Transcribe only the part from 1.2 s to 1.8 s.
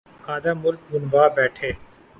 بیٹھے۔